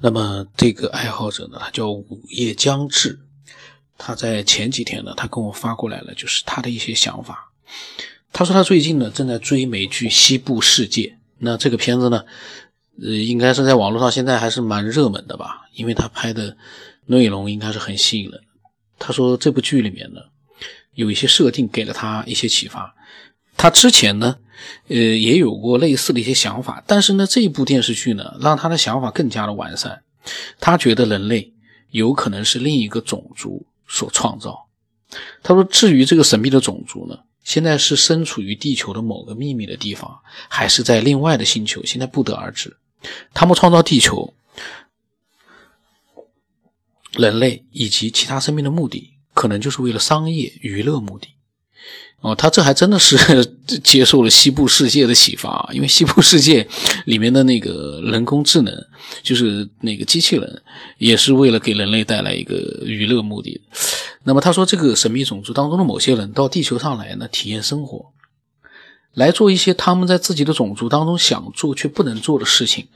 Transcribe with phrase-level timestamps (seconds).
[0.00, 3.18] 那么这个爱好者呢，他叫午夜将至，
[3.96, 7.50] 他在前几天呢，他跟我发过来了，就是他的一些想法。
[8.32, 11.02] 他说他最近呢正在追美剧《西部世界》，
[11.38, 12.24] 那这个片子呢，
[13.02, 16.56] 呃，应该是在网络上现在还是蛮热门的吧，因为他拍的
[17.06, 18.40] 内容应该是很吸引人。
[18.98, 20.20] 他说这部剧里面呢，
[20.92, 22.94] 有一些设定给了他一些启发。
[23.56, 24.36] 他之前呢，
[24.88, 30.02] 呃，也有过类似的一些想法，但是呢，这一部电视剧呢，让他的想法更加的完善。
[30.60, 31.52] 他觉得人类
[31.90, 34.66] 有可能是另一个种族所创造。
[35.42, 40.18] 他说，至于这个神秘的种族呢，现在是身处于地球的某个秘密的地方，
[40.48, 42.76] 还是在另外的星球，现在不得而知。
[43.32, 44.34] 他们创造地球、
[47.12, 51.35] 人类以及其他生命的目的，可能就是为了商业娱乐目的。
[52.20, 53.16] 哦，他这还真的是
[53.84, 56.66] 接受了西部世界的启发，因为西部世界
[57.04, 58.74] 里面的那个人工智能，
[59.22, 60.62] 就是那个机器人，
[60.98, 63.60] 也是为了给人类带来一个娱乐目的。
[64.24, 68.06] 那么他说，这个神秘种族当中的某些人到地球上来呢，体验生活，
[69.14, 72.88] 来做一些他们在自己的种族当中想做却不能做的事情。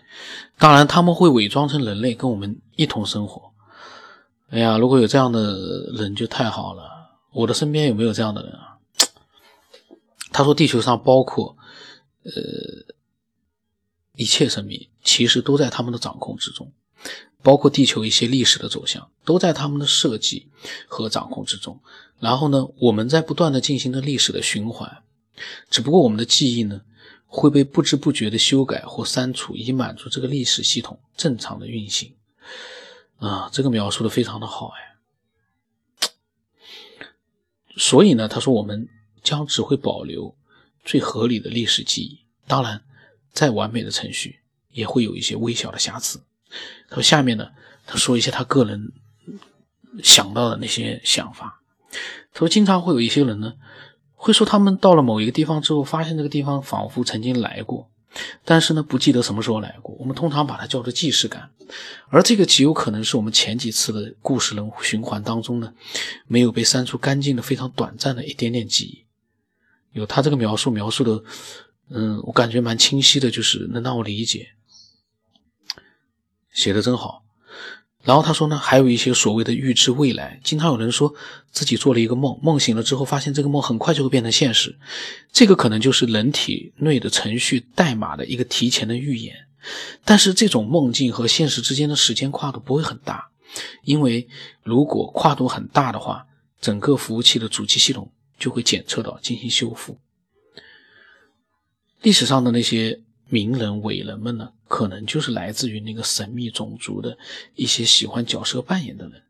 [0.58, 3.52] 当然，他们会伪装成人类跟我们一同生活。
[4.50, 5.56] 哎呀，如果有这样的
[5.94, 6.82] 人就太好了。
[7.32, 8.69] 我的身边有没有这样的人啊？
[10.32, 11.56] 他说：“地球上包括，
[12.22, 12.32] 呃，
[14.14, 16.72] 一切生命，其实都在他们的掌控之中，
[17.42, 20.48] 包括地球一些历史的走向，都在他们的设计
[20.86, 21.80] 和掌控之中。
[22.20, 25.02] 然后呢，我们在不断的进行着历史的循环，
[25.68, 26.82] 只不过我们的记忆呢，
[27.26, 32.14] 会被不知不觉的修改或删除，以满足这个历史系统正常的运行。
[33.18, 36.08] 啊，这个描述的非常的好哎。
[37.76, 38.88] 所以呢，他说我们。”
[39.22, 40.34] 将只会保留
[40.84, 42.82] 最合理的历史记忆，当然，
[43.32, 44.40] 再完美的程序
[44.72, 46.20] 也会有一些微小的瑕疵。
[46.88, 47.48] 他说：“下面呢，
[47.86, 48.92] 他说一些他个人
[50.02, 51.62] 想到的那些想法。
[52.32, 53.54] 他说，经常会有一些人呢，
[54.14, 57.88] 会说他们到了某一个地方之后，发现这个地方仿佛曾经来过，
[58.44, 59.94] 但是呢，不记得什么时候来过。
[60.00, 61.50] 我们通常把它叫做既视感，
[62.08, 65.72] 而这个极有可能是我们前几次的故事人循环当中呢，
[66.26, 69.04] 没有被删除干净的非常短暂的一点点记忆。”
[69.92, 71.22] 有他这个描述描述的，
[71.90, 74.50] 嗯，我感觉蛮清晰的，就是能让我理解，
[76.52, 77.24] 写的真好。
[78.02, 81.12] 然后他说呢，还有一些所谓的预知未来，经常有人说
[81.50, 84.78] 自己做了一个梦，梦醒了之后发现这个梦很快就会变成现实，
[85.30, 89.34] 这个可能就是人体内的程序代码的一个提前的预言。
[90.02, 93.28] 但是这种梦境和现实之间的时间跨度不会很大，
[93.84, 94.26] 因为
[94.62, 96.26] 如果跨度很大的话，
[96.58, 98.10] 整个服务器的主机系统。
[98.40, 100.00] 就会检测到进行修复。
[102.02, 107.16] 历史上的那些名人伟人们呢，可能就是来自于那个神秘种族的
[107.54, 109.22] 一些喜欢角色扮演的人。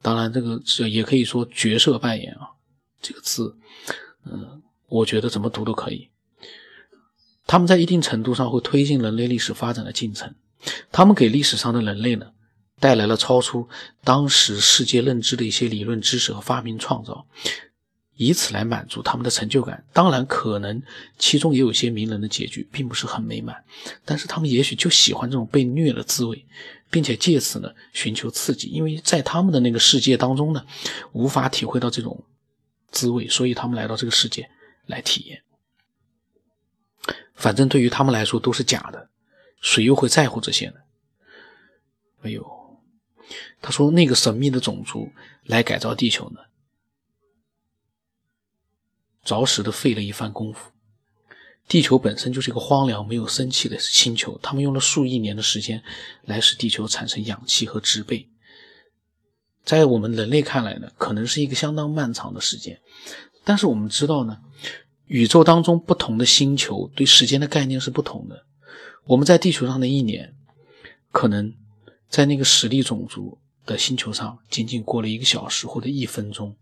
[0.00, 2.48] 当然，这个这也可以说角色扮演啊，
[3.02, 3.54] 这个字，
[4.24, 6.08] 嗯，我觉得怎么读都可以。
[7.46, 10.34] 他们在一定程度上会推进人类历史发展的进程，
[10.90, 12.32] 他们给历史上的人类呢。
[12.78, 13.68] 带来了超出
[14.02, 17.26] 当时世界认知的一些理论知识和发明创造。
[18.20, 19.82] 以此来满足他们的成就感。
[19.94, 20.82] 当然，可能
[21.16, 23.64] 其中也有些名人的结局并不是很美满，
[24.04, 26.44] 但是他们也许就喜欢这种被虐的滋味，
[26.90, 28.68] 并且借此呢寻求刺激。
[28.68, 30.62] 因为在他们的那个世界当中呢，
[31.12, 32.22] 无法体会到这种
[32.90, 34.50] 滋味，所以他们来到这个世界
[34.84, 35.42] 来体验。
[37.34, 39.08] 反正对于他们来说都是假的，
[39.62, 40.74] 谁又会在乎这些呢？
[42.20, 42.46] 哎呦，
[43.62, 45.10] 他说那个神秘的种族
[45.44, 46.40] 来改造地球呢？
[49.30, 50.72] 着实的费了一番功夫。
[51.68, 55.80] 地球本身就是一个荒凉、没有生气的星球，他们用了数亿年的时间
[56.24, 58.28] 来使地球产生氧气和植被。
[59.64, 62.80] 在我们人类看来呢，可能是一个相当漫长的时间。
[63.44, 64.38] 但是我们知道呢，
[65.06, 68.44] 宇宙当中不同的星球对时间的概念是不同的。
[69.04, 70.34] 我们在地球上的一年，
[71.12, 71.54] 可能
[72.08, 76.56] 在那个实力种族的星球上仅仅过了一个小时或者一分钟。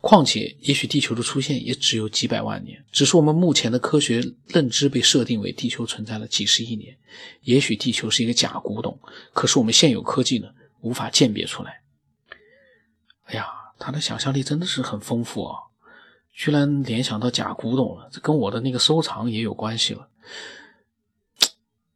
[0.00, 6.96] 况且，也许地球的出现也只有几百万年，只是我们目前的科学认知被设定为地球存在了几十亿年。
[7.42, 8.98] 也许地球是一个假古董，
[9.34, 10.48] 可是我们现有科技呢，
[10.80, 11.82] 无法鉴别出来。
[13.24, 13.46] 哎呀，
[13.78, 15.58] 他的想象力真的是很丰富啊，
[16.32, 20.08] 居然联想到假古董了，这跟我的那个收藏也有关系了，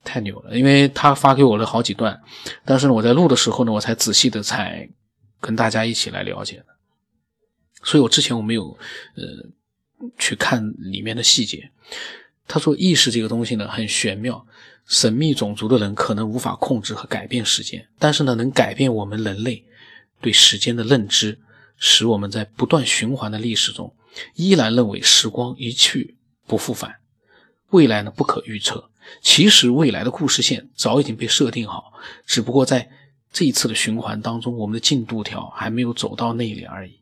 [0.05, 0.55] 太牛了！
[0.55, 2.21] 因为他发给我了好几段，
[2.67, 4.87] 但是呢，我在录的时候呢，我才仔细的才
[5.41, 6.67] 跟大家一起来了解的。
[7.85, 8.77] 所以我之前我没有，
[9.15, 9.25] 呃，
[10.19, 11.71] 去看里面的细节。
[12.49, 14.47] 他说意识这个东西呢很玄妙，
[14.87, 19.65] 神秘种族的人可能无法控制和改变时间，但是呢，能改变我们人类
[20.21, 21.39] 对时间的认知，
[21.77, 23.95] 使我们在不断循环的历史中，
[24.35, 26.17] 依然认为时光一去
[26.47, 26.97] 不复返，
[27.71, 28.91] 未来呢不可预测。
[29.21, 31.93] 其实未来的故事线早已经被设定好，
[32.27, 32.91] 只不过在
[33.33, 37.01] 这一次的循环当中，我们的进度条还没有走到那里而已。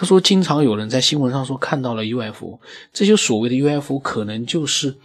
[0.00, 2.60] 他说，经常有人在新闻上说看到了 UFO，
[2.92, 4.96] 这些所谓的 UFO 可能就是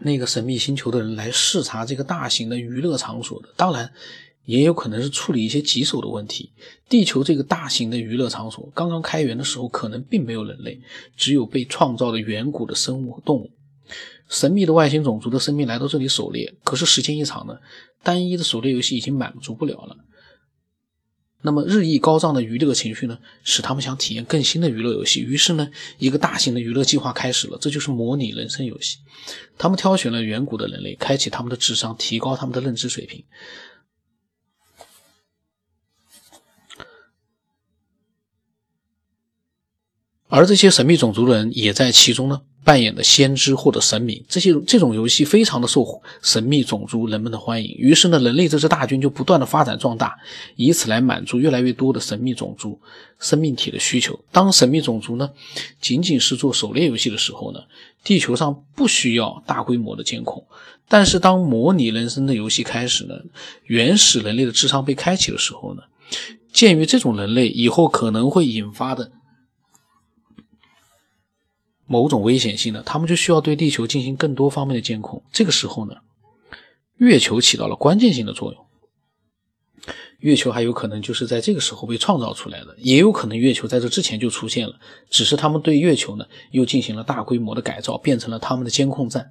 [0.00, 3.92] 那个神秘星球的人来视察这个大型的娱乐场所的，当然
[4.44, 6.50] 也有可能是处理一些棘手的问题。
[6.88, 10.80] 地球这个大型的娱乐场所刚刚开园的时候，可能并没有人类，
[11.16, 13.52] 只有被创造的远古的生物和动物。
[14.28, 17.56] 神秘的外星种族的生命来到这里狩猎，可是时间一长呢，
[18.02, 19.96] 单一的狩猎游戏已经满足不了了。
[21.40, 25.20] 那么日益高涨的娱乐情绪呢，使他们想体验更新的娱乐游戏。
[25.20, 28.98] 于是呢，一个大型的娱乐计划开始了，这就是模拟人生游戏。
[29.56, 33.24] 他们挑选了远古的人类，开启他们的智商，提高他们的认知水平。
[40.26, 42.42] 而这些神秘种族的人也在其中呢。
[42.68, 47.74] 扮演的先知或者神明，这些这种游戏非常的受神秘种族人们的欢迎。
[47.78, 50.14] 于是呢，人类这支大军就不断的发展壮大，
[50.54, 52.78] 以此来满足越来越多的神秘种族
[53.18, 54.20] 生命体的需求。
[54.30, 55.30] 当神秘种族呢
[55.80, 57.60] 仅仅是做狩猎游戏的时候呢，
[58.04, 60.44] 地球上不需要大规模的监控。
[60.88, 63.14] 但是当模拟人生的游戏开始呢，
[63.64, 65.80] 原始人类的智商被开启的时候呢，
[66.52, 69.12] 鉴于这种人类以后可能会引发的。
[71.88, 75.22] 某种危险性的，他们就需要对地球进行更多方面的监控。
[75.32, 75.96] 这个时候呢，
[76.98, 78.64] 月球起到了关键性的作用。
[80.18, 84.74] 月球还有可能就是在这个时候被创造出来的，也有可能月球在这之前就出现了，
[85.08, 89.30] 只是他们对月球呢又进行了大规模的改造，变成了他们的监控站。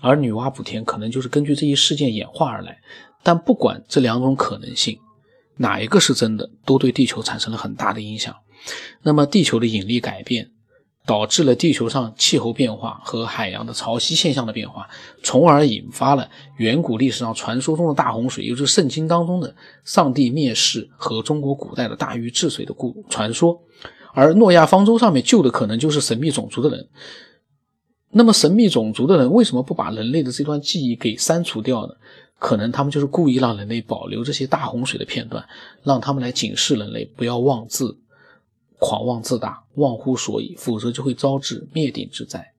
[0.00, 2.78] 而女娲补天可能就是根据这一事件演化而来。
[3.22, 4.98] 但不管这两种可能性
[5.58, 8.34] 哪一个是真的，都对地球产生了很大的影响。
[9.02, 10.50] 那么地球的引力改变。
[11.10, 14.88] 导致了地球上气候变化和海洋的潮汐现象的变化，
[15.24, 19.52] 从而引发了远古历史上传说中的大洪水，也就是圣经当中的
[19.82, 23.60] 上帝灭世和中国古代的大禹治水的故传说。
[24.14, 26.88] 而诺亚方舟上面救的可能就是神秘种族的人。
[28.12, 31.94] 那么神秘种族的人为什么不把人类的这段记忆给删除掉呢？
[32.38, 35.44] 可能他们就是故意让人类保留这些大洪水的片段，
[35.82, 37.98] 让他们来警示人类不要妄自。
[38.80, 42.54] 狂妄自大，忘乎所以，否则就会招致灭顶之灾。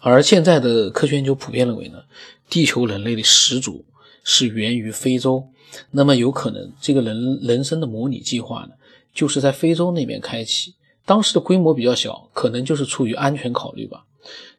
[0.00, 2.04] 而现在的科学研究普遍认为呢，
[2.48, 3.84] 地球人类的始祖
[4.22, 5.48] 是源于非洲，
[5.90, 8.74] 那么有可能这个人人生的模拟计划呢，
[9.12, 10.74] 就是在非洲那边开启。
[11.04, 14.04] 当时的规模比较小，可能就是出于安全考虑吧。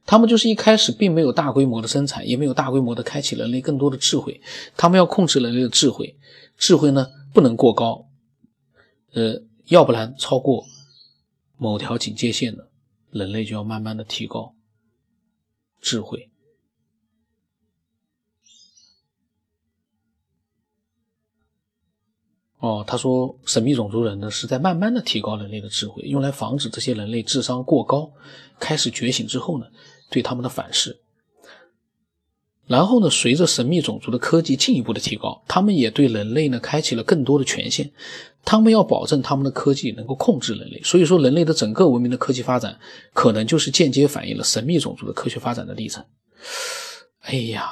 [0.06, 4.42] 他们就是一开始并没有大规模的生产，也没有大规模的开启人类更多的智慧，
[4.76, 6.18] 他们要控制人类的智慧，
[6.58, 8.07] 智慧呢不能过高。
[9.14, 10.66] 呃，要不然超过
[11.58, 12.70] 某条警戒线的
[13.12, 14.54] 人类就要慢慢的提高
[15.82, 16.30] 智慧。
[22.60, 28.12] 哦，他说神秘种族人呢是在慢慢的提高人类的智慧，用来防止这些人类智商过高
[28.60, 29.68] 开始觉醒之后呢
[30.10, 31.00] 对他们的反噬。
[32.68, 37.92] 然后呢，随着神秘种族的科技进一步的提高，他们也对人类呢开启了更多的权限。
[38.44, 42.80] 他们要保证他们的科技能够控制人类，所以说人类的整个文明的科技发展，
[43.14, 46.06] 可能就是间接反映了神秘种族的科学发展的历程。
[47.22, 47.70] 哎呀，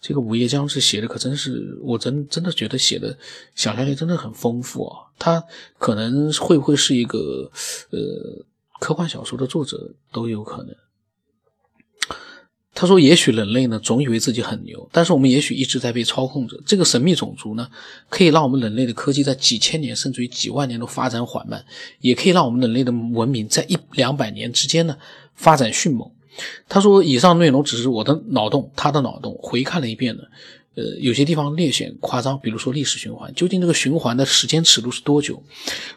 [0.00, 3.16] 这个《午夜将至》写的可真是，我真真的觉得写的
[3.56, 5.06] 想象力真的很丰富啊。
[5.18, 5.42] 他
[5.78, 7.50] 可能会不会是一个
[7.90, 7.98] 呃
[8.80, 10.74] 科幻小说的作者都有可能。
[12.72, 16.56] 他说：“也许人类呢，总以为自己很牛，但是我们也许一直在被操控着。
[16.64, 17.68] 这个神秘种族呢，
[18.08, 21.64] 可以让我们人类的科技在几千年甚至于几万年都发展缓慢，
[22.00, 24.96] 也可以让我们人类的文明在一两百年之间呢
[25.34, 26.08] 发展迅猛。”
[26.68, 29.36] 他说：“以上内容只是我的脑洞，他的脑洞。
[29.42, 30.22] 回看了一遍呢。”
[30.76, 35.42] 呃，有些地方略显夸张，比如说历史循环，究竟这个循环的时间尺度是多久？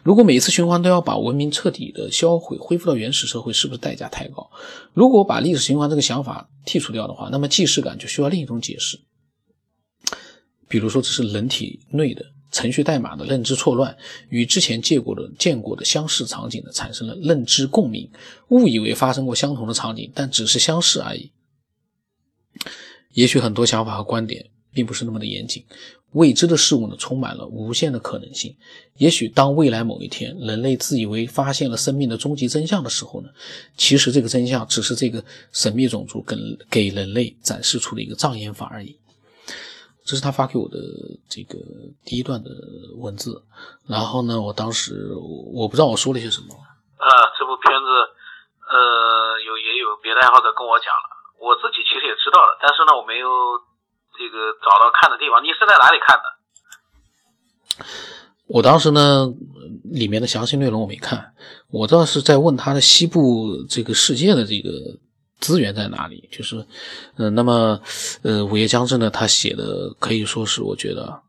[0.02, 4.50] 如果每一次循环都要把文明彻底的销毁，恢复到原始社会，是不是代价太高？
[4.92, 8.98] 如果把历史循环这个想法剔除掉的话，那么既视感就需要另一种解释，
[10.68, 13.96] 比如说这是人体内的程序代码的认知错乱，
[14.28, 18.10] 与之前见过的见过的相似场景呢产生了认知共鸣，
[18.48, 21.30] 误以为发生过相同的场景，但只是相似而已。
[23.12, 24.50] 也许很多想法和观点。
[24.74, 25.64] 并不是那么的严谨，
[26.12, 28.56] 未知的事物呢，充满了无限的可能性。
[28.98, 33.28] 也许当未来某一天，人类自以为发现了生命的终极真相的时候呢，
[33.76, 36.36] 其实这个真相只是这个神秘种族给
[36.68, 38.98] 给人类展示出的一个障眼法而已。
[40.04, 40.76] 这是他发给我的
[41.28, 41.58] 这个
[42.04, 42.50] 第一段的
[42.96, 43.42] 文字。
[43.88, 46.54] 然后呢，我当时我不知道我说了些什么。
[46.98, 47.88] 啊，这部片子，
[48.70, 51.06] 呃，有也有别的爱好者跟我讲了，
[51.40, 53.28] 我自己其实也知道了，但是呢，我没有。
[54.16, 56.24] 这个找到看的地方，你是在哪里看的？
[58.46, 59.26] 我当时呢，
[59.84, 61.34] 里面的详细内容我没看，
[61.68, 64.70] 我倒是在问他的西部这个世界的这个
[65.40, 66.28] 资源在哪里。
[66.30, 66.64] 就是，
[67.16, 67.80] 嗯，那么，
[68.22, 71.22] 呃，午夜将至呢，他写的可以说是我觉得，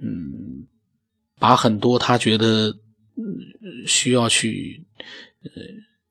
[0.00, 0.66] 嗯，
[1.38, 2.72] 把很多他觉得
[3.86, 4.86] 需要去
[5.42, 5.50] 呃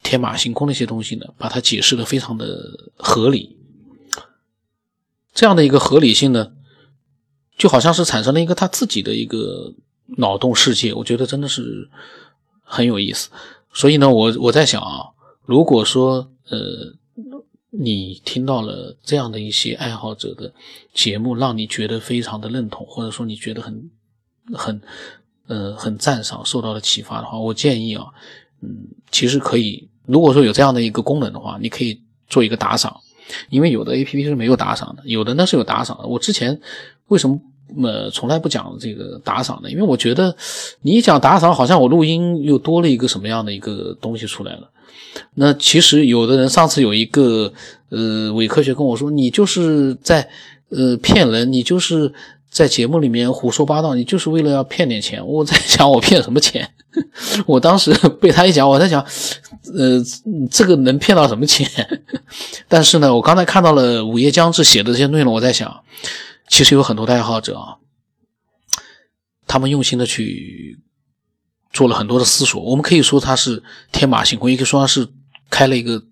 [0.03, 2.45] 天马行空的一些东西呢，把它解释的非常的
[2.97, 3.54] 合理。
[5.35, 6.53] 这样的一个合理性呢，
[7.57, 9.73] 就好像是产生了一个他自己的一个
[10.17, 11.89] 脑洞世界，我觉得真的是
[12.63, 13.29] 很有意思。
[13.73, 15.09] 所以呢，我我在想啊，
[15.43, 16.95] 如果说呃
[17.69, 20.53] 你听到了这样的一些爱好者的
[20.93, 23.91] 节目，让你觉得非常的认同，或者说你觉得很
[24.53, 24.81] 很
[25.47, 28.05] 呃很赞赏，受到了启发的话，我建议啊，
[28.61, 33.01] 嗯，其实可以，如果说有这样的一个功能的话，你可以做一个打赏。
[33.49, 36.07] 因为有的 A P P 是没有打赏的，有的呢是有打赏的。
[36.07, 36.59] 我之前
[37.07, 37.39] 为什么
[37.81, 39.71] 呃从来不讲这个打赏呢？
[39.71, 40.35] 因为我觉得
[40.81, 44.69] 你一讲打赏，好像我录音又多了一个什么样的一个东西出来了。
[45.33, 47.51] 那其实有的人上次有一个
[47.89, 50.29] 呃伪科学跟我说，你就是在
[50.69, 52.13] 呃骗人，你就是
[52.49, 55.25] 在节目里面胡说八道，你就是为了要骗点钱。
[55.25, 56.69] 我在想我骗什么钱？
[57.45, 59.05] 我当时 被他一讲，我在想。
[59.73, 59.99] 呃，
[60.51, 61.67] 这个能骗到什么钱？
[62.69, 65.83] 但是呢，我刚才看到了午夜将至写的这些内容，我在想，
[66.47, 67.77] 其实有很多的爱好者啊，
[69.47, 70.79] 他们用心的去
[71.73, 72.61] 做了很多的思索。
[72.61, 75.09] 我们可以说他是天马行空，也可以说他是
[75.49, 76.03] 开了一个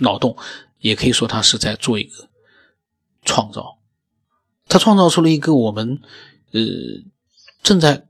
[0.00, 0.36] 脑洞，
[0.80, 2.28] 也可以说他是在做一个
[3.24, 3.78] 创造。
[4.68, 5.98] 他创造出了一个我们
[6.52, 6.60] 呃
[7.62, 8.06] 正在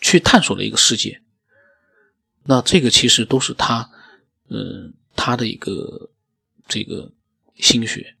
[0.00, 1.20] 去探索的一个世界。
[2.44, 3.90] 那这个其实都是他，
[4.48, 6.10] 嗯，他的一个
[6.66, 7.10] 这个
[7.56, 8.14] 心血，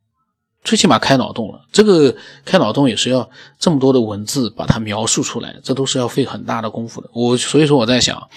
[0.62, 1.64] 最起码开脑洞了。
[1.72, 7.08] 这个开脑洞也是要这么多的文字把它描述出来，这都是要费很大的功夫的。
[7.14, 8.28] 我所以说我在想，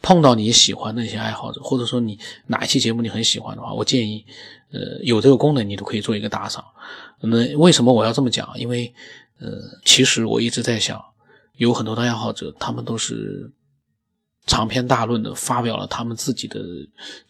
[0.00, 4.24] 碰到你喜欢的一些爱好者，或者说你哪一期节目你很喜欢的话，我建议，
[4.70, 6.64] 呃，有这个功能你都可以做一个打赏。
[7.20, 8.48] 那为什么我要这么讲？
[8.56, 8.92] 因为，
[9.40, 9.50] 呃，
[9.84, 11.02] 其实我一直在想，
[11.62, 13.52] 有很多的爱好者，他们都是。
[14.44, 16.60] 长篇大论的发表了他们自己的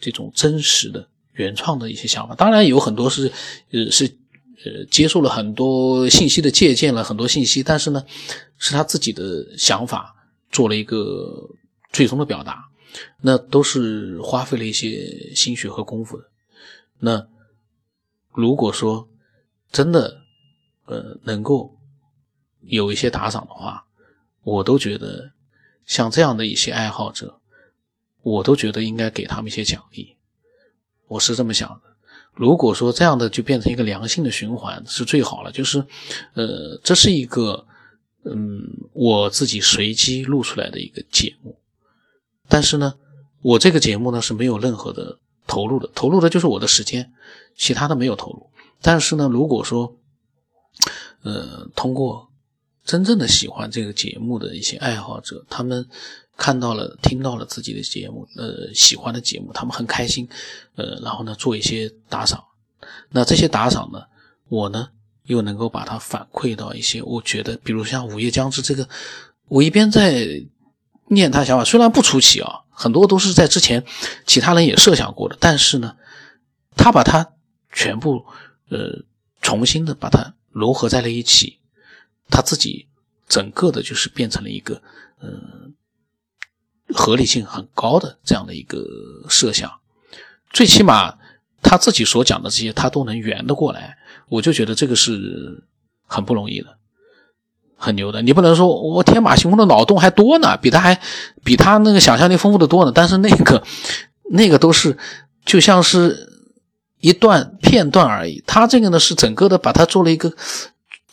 [0.00, 3.30] 这种真实的原创的一些想法，当然有很多是，
[3.70, 4.06] 呃，是，
[4.64, 8.02] 呃，接受了很多信息的借鉴了很多信息，但是呢，
[8.56, 10.16] 是他自己的想法
[10.50, 11.50] 做了一个
[11.92, 12.64] 最终的表达，
[13.20, 16.24] 那都是花费了一些心血和功夫的。
[16.98, 17.28] 那
[18.32, 19.06] 如果说
[19.70, 20.22] 真的，
[20.86, 21.76] 呃，能够
[22.62, 23.84] 有一些打赏的话，
[24.42, 25.32] 我都觉得。
[25.84, 27.40] 像这样的一些爱好者，
[28.22, 30.16] 我都觉得应该给他们一些奖励。
[31.08, 31.82] 我是这么想的。
[32.34, 35.50] 如果说这样的就变成一个良性的循环，是最好了。
[35.50, 35.84] 就是，
[36.34, 37.66] 呃，这是一个，
[38.22, 41.58] 嗯，我自己随机录出来的一个节目。
[42.48, 42.94] 但是呢，
[43.42, 45.18] 我这个节目呢是没有任何的
[45.48, 47.12] 投入的，投入的就是我的时间，
[47.56, 48.48] 其他的没有投入。
[48.80, 49.96] 但是呢，如果说，
[51.24, 52.28] 呃，通过。
[52.84, 55.86] 真正的喜欢这个节目的一些爱好者，他们
[56.36, 60.28] 看到了、听到了自己的节目，呃，喜欢的节目，他们很开心，
[60.74, 62.42] 呃，然后呢，做一些打赏。
[63.10, 64.02] 那这些打赏呢，
[64.48, 64.88] 我呢
[65.24, 68.88] 又能够把它反馈到一些，我觉得，比如像《午夜将至》这个，
[69.46, 70.42] 我一边在
[71.06, 73.84] 念他想法，虽然不出奇啊，很多都是在之前
[74.26, 75.94] 其他人也设想过的，但是呢，
[76.76, 77.34] 他把它
[77.72, 78.26] 全部
[78.70, 79.04] 呃
[79.40, 81.60] 重新的把它融合在了一起。
[82.32, 82.88] 他自己
[83.28, 84.82] 整个的就是变成了一个，
[85.22, 85.74] 嗯，
[86.88, 88.82] 合理性很高的这样的一个
[89.28, 89.70] 设想，
[90.50, 91.14] 最起码
[91.62, 93.96] 他自己所讲的这些他都能圆得过来，
[94.28, 95.62] 我就觉得这个是
[96.06, 96.78] 很不容易的，
[97.76, 98.22] 很牛的。
[98.22, 101.00] 你不能说我天马行空的脑洞还多呢，比他还
[101.44, 103.62] 比他那个想象力丰富的多呢，但是那个
[104.30, 104.96] 那个都是
[105.44, 106.28] 就像是
[107.00, 110.34] 一段片段而已，他这个呢是整个的把它做了一个。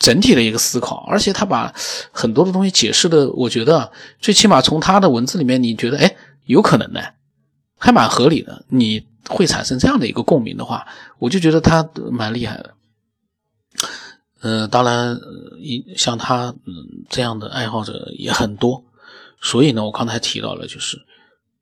[0.00, 1.72] 整体的一个思考，而且他把
[2.10, 6.16] 很多的东西解释的，我觉得最起码从他的文字里面，你觉得哎，
[6.46, 7.00] 有可能呢，
[7.78, 8.64] 还蛮合理的。
[8.68, 10.88] 你会产生这样的一个共鸣的话，
[11.18, 12.74] 我就觉得他蛮厉害的。
[14.40, 15.20] 呃，当然，
[15.58, 16.54] 一像他
[17.10, 18.82] 这样的爱好者也很多，
[19.42, 20.98] 所以呢，我刚才提到了，就是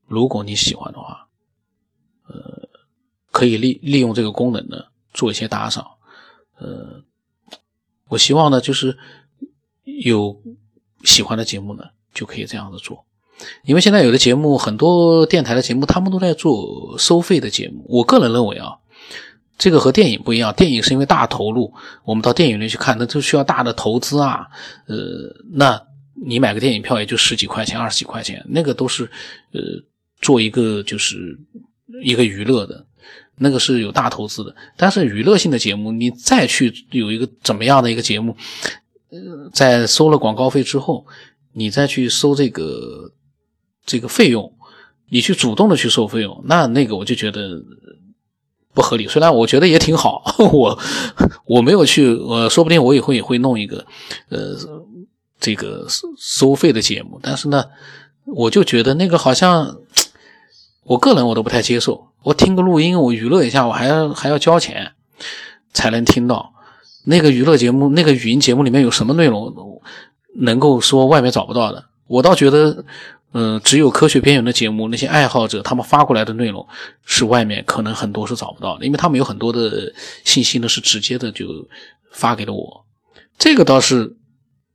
[0.06, 1.26] 如果你喜欢的话，
[2.28, 2.68] 呃，
[3.32, 4.76] 可以利利用这个功能呢
[5.12, 5.84] 做一些打赏，
[6.60, 7.02] 呃，
[8.08, 8.96] 我希望呢就是
[9.84, 10.42] 有
[11.04, 13.04] 喜欢的节目呢就可以这样子做，
[13.64, 18.76] 因为现在有的节目很多电台的节目他们都在做收费的节目，我个人认为啊。
[19.60, 21.74] 这个和电影不一样，电影是因为大投入，
[22.04, 24.46] 我们到电影院去看，那就需要大的投资啊。
[24.86, 24.96] 呃，
[25.50, 25.82] 那
[26.24, 29.02] 你买个电影票也就十几块钱、二十几块钱，那个都是
[29.52, 29.60] 呃
[30.20, 31.36] 做一个就是
[32.04, 32.86] 一个娱乐的，
[33.38, 34.54] 那个是有大投资的。
[34.76, 38.36] 但是娱乐性的节目，你再去有一个怎么样的一个节目，
[39.10, 41.06] 呃，在收了广告费之后，
[41.52, 43.12] 你再去收这个
[43.84, 44.52] 这个费用，
[45.08, 47.62] 你去主动的去收费用，那那个我就觉得。
[48.74, 50.78] 不合理，虽然我觉得也挺好， 我
[51.46, 53.84] 我没有去，呃，说不定我以后也会弄一个，
[54.28, 54.56] 呃，
[55.40, 55.84] 这个
[56.16, 57.64] 收费的节目，但是呢，
[58.26, 59.78] 我就觉得那个好像，
[60.84, 62.07] 我个人我都不太接受。
[62.22, 64.92] 我听个录音，我娱乐一下，我还要还要交钱
[65.72, 66.52] 才能听到
[67.04, 69.80] 那个娱乐节目，那个语音节目里面有什么内容
[70.34, 71.84] 能够说外面找不到的？
[72.06, 72.84] 我倒觉得。
[73.32, 76.66] 嗯，只有科学边缘的节目，那些爱好者他们发过来的内容
[77.04, 79.92] 是外面可能很多是找不到的，因为他们有很多的
[80.24, 81.46] 信息呢是直接的就
[82.10, 82.86] 发给了我，
[83.38, 84.16] 这个倒是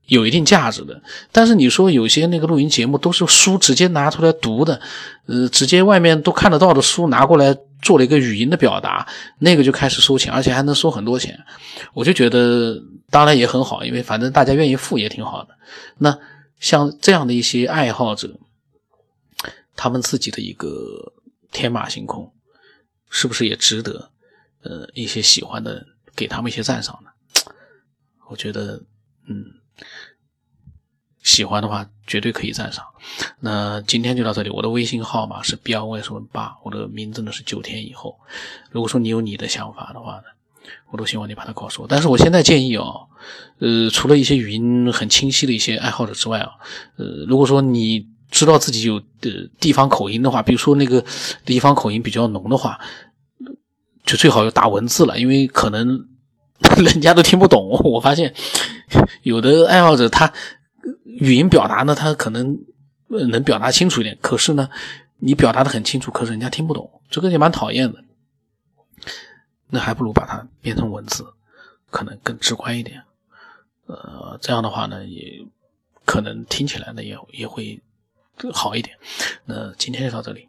[0.05, 1.01] 有一定价值的。
[1.31, 4.79] 但是你说有些那个录音节目都是书直接拿出来读的，
[5.27, 9.07] 呃，直接外面都看得到的书拿过来做了一个语音的表达，
[9.39, 11.39] 那个就开始收钱，而且还能收很多钱，
[11.93, 15.49] 我就觉得当然也很好，因为反正大家愿意付也挺好的。
[15.97, 16.17] 那。
[16.59, 18.39] 像这样的一些爱好者，
[19.75, 21.11] 他们自己的一个
[21.51, 22.31] 天马行空，
[23.09, 24.09] 是不是也值得
[24.61, 27.09] 呃一些喜欢的给他们一些赞赏呢？
[28.29, 28.81] 我觉得，
[29.27, 29.43] 嗯，
[31.21, 32.85] 喜欢的话绝对可以赞赏。
[33.39, 38.19] 那今天就到这里，我的微信号码是 B 二 Y 十八，我的名字呢是九天以后。
[38.71, 40.23] 如果说你有你的想法的话呢？
[40.91, 42.85] 我都希望你把它告诉我，但是我现在建议啊，
[43.59, 46.51] 呃，除了一些语音很清晰的一些爱好者之外啊，
[46.95, 51.03] 呃，如果说你知道自己有的地方口音的话，比如说那个
[51.43, 52.79] 地方口音比较浓的话，
[54.05, 56.07] 就最好要打文字了，因为可能
[56.77, 57.67] 人家都听不懂。
[57.83, 58.33] 我发现
[59.23, 60.31] 有的爱好者他
[61.03, 62.57] 语音表达呢，他可能
[63.07, 64.69] 能表达清楚一点，可是呢，
[65.17, 68.03] 你表达的很清楚，可是人家听不懂，这个也蛮讨厌的。
[69.69, 71.25] 那还不如把它变成文字，
[71.89, 73.01] 可能更直观一点。
[73.85, 75.45] 呃，这样的话呢，也
[76.05, 77.81] 可能听起来呢也也会
[78.53, 78.97] 好一点。
[79.45, 80.47] 那今天就到这里。